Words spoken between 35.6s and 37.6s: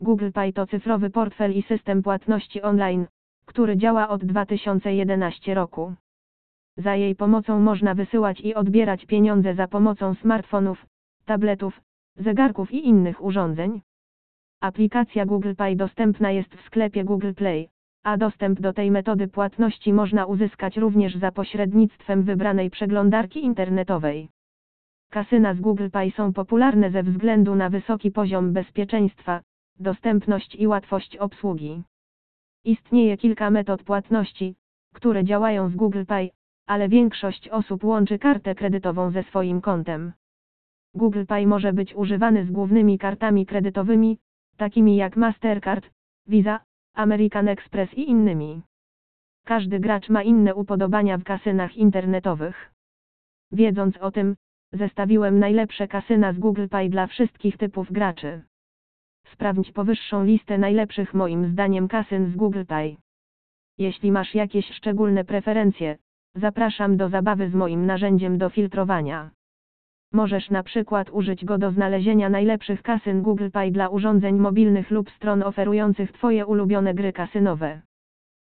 z Google Pay, ale większość